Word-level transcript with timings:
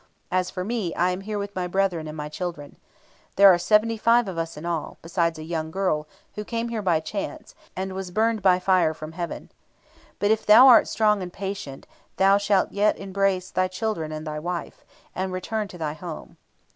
As 0.31 0.49
for 0.49 0.63
me, 0.63 0.95
I 0.95 1.11
am 1.11 1.21
here 1.21 1.37
with 1.37 1.55
my 1.55 1.67
brethren 1.67 2.07
and 2.07 2.17
my 2.17 2.27
children. 2.27 2.75
There 3.35 3.53
are 3.53 3.59
seventy 3.59 3.97
five 3.97 4.27
of 4.27 4.35
us 4.35 4.57
in 4.57 4.65
all, 4.65 4.97
besides 5.03 5.37
a 5.37 5.43
young 5.43 5.69
girl, 5.69 6.07
who 6.33 6.43
came 6.43 6.69
here 6.69 6.81
by 6.81 6.99
chance, 7.01 7.53
and 7.75 7.93
was 7.93 8.09
burned 8.09 8.41
by 8.41 8.57
fire 8.57 8.95
from 8.95 9.11
heaven. 9.11 9.51
But 10.17 10.31
if 10.31 10.43
thou 10.43 10.65
art 10.67 10.87
strong 10.87 11.21
and 11.21 11.31
patient, 11.31 11.85
thou 12.17 12.39
shalt 12.39 12.71
yet 12.71 12.97
embrace 12.97 13.51
thy 13.51 13.67
children 13.67 14.11
and 14.11 14.25
thy 14.25 14.39
wife, 14.39 14.83
and 15.13 15.31
return 15.31 15.67
to 15.67 15.77
thy 15.77 15.93
home.' 15.93 16.37